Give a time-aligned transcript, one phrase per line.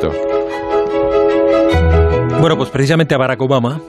[0.00, 0.40] Alberto.
[2.40, 3.80] Bueno, pues precisamente a Barack Obama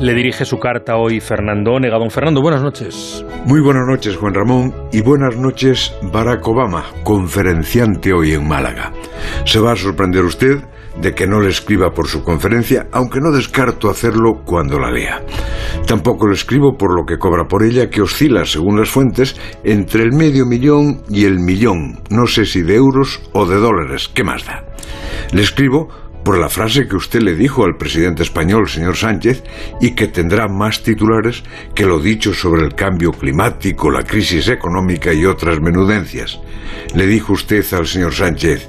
[0.00, 1.98] le dirige su carta hoy Fernando Onega.
[1.98, 3.24] Don Fernando, buenas noches.
[3.44, 8.92] Muy buenas noches, Juan Ramón, y buenas noches, Barack Obama, conferenciante hoy en Málaga.
[9.44, 10.64] Se va a sorprender usted
[11.00, 15.22] de que no le escriba por su conferencia, aunque no descarto hacerlo cuando la lea.
[15.86, 20.02] Tampoco le escribo por lo que cobra por ella, que oscila, según las fuentes, entre
[20.02, 24.24] el medio millón y el millón, no sé si de euros o de dólares, ¿qué
[24.24, 24.64] más da?
[25.32, 25.88] Le escribo
[26.24, 29.42] por la frase que usted le dijo al presidente español, señor Sánchez,
[29.80, 31.42] y que tendrá más titulares
[31.74, 36.40] que lo dicho sobre el cambio climático, la crisis económica y otras menudencias.
[36.94, 38.68] Le dijo usted al señor Sánchez,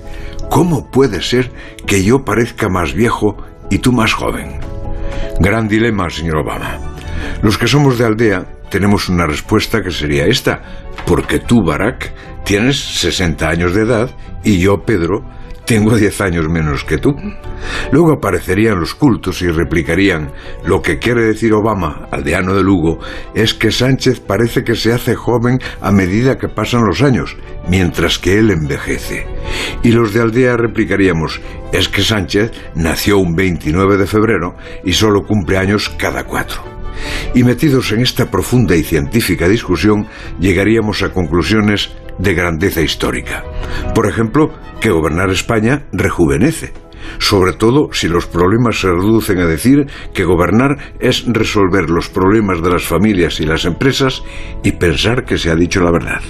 [0.50, 1.52] ¿cómo puede ser
[1.86, 3.38] que yo parezca más viejo
[3.70, 4.60] y tú más joven?
[5.40, 6.80] Gran dilema, señor Obama.
[7.42, 10.62] Los que somos de aldea tenemos una respuesta que sería esta,
[11.06, 12.14] porque tú, Barack,
[12.46, 14.12] tienes 60 años de edad
[14.44, 15.26] y yo, Pedro,
[15.72, 17.16] tengo diez años menos que tú.
[17.94, 20.34] Luego aparecerían los cultos y replicarían,
[20.66, 23.00] lo que quiere decir Obama, aldeano de Lugo,
[23.34, 27.38] es que Sánchez parece que se hace joven a medida que pasan los años,
[27.70, 29.26] mientras que él envejece.
[29.82, 31.40] Y los de aldea replicaríamos,
[31.72, 36.62] es que Sánchez nació un 29 de febrero y solo cumple años cada cuatro.
[37.34, 40.06] Y metidos en esta profunda y científica discusión,
[40.38, 43.44] llegaríamos a conclusiones de grandeza histórica.
[43.94, 46.74] Por ejemplo, que gobernar España rejuvenece,
[47.20, 52.62] sobre todo si los problemas se reducen a decir que gobernar es resolver los problemas
[52.62, 54.24] de las familias y las empresas
[54.64, 56.22] y pensar que se ha dicho la verdad.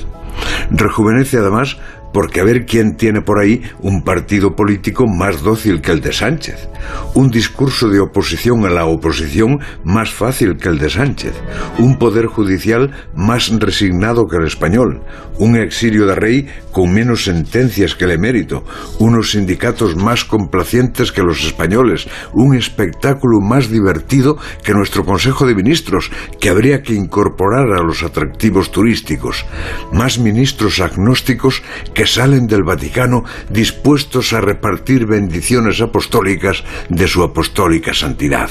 [0.69, 1.77] Rejuvenece además
[2.13, 6.13] porque a ver quién tiene por ahí un partido político más dócil que el de
[6.13, 6.69] Sánchez,
[7.13, 11.33] un discurso de oposición a la oposición más fácil que el de Sánchez,
[11.77, 15.01] un poder judicial más resignado que el español,
[15.37, 18.63] un exilio de rey con menos sentencias que el emérito,
[18.99, 25.55] unos sindicatos más complacientes que los españoles, un espectáculo más divertido que nuestro Consejo de
[25.55, 29.45] Ministros, que habría que incorporar a los atractivos turísticos,
[29.91, 31.63] más ministros agnósticos
[32.01, 38.50] que salen del Vaticano dispuestos a repartir bendiciones apostólicas de su apostólica santidad.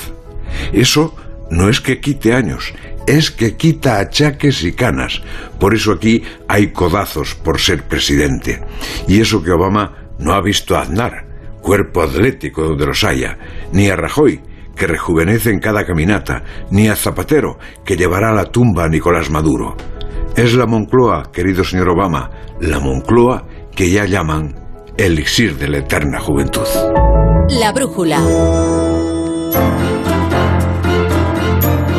[0.72, 1.16] Eso
[1.50, 2.72] no es que quite años,
[3.08, 5.20] es que quita achaques y canas.
[5.58, 8.62] Por eso aquí hay codazos por ser presidente.
[9.08, 11.26] Y eso que Obama no ha visto a Aznar,
[11.60, 13.36] cuerpo atlético donde los haya,
[13.72, 14.40] ni a Rajoy,
[14.76, 19.28] que rejuvenece en cada caminata, ni a Zapatero, que llevará a la tumba a Nicolás
[19.28, 19.76] Maduro.
[20.36, 22.30] Es la Moncloa, querido señor Obama,
[22.60, 24.54] la Moncloa que ya llaman
[24.96, 26.66] elixir de la eterna juventud.
[27.48, 28.20] La brújula.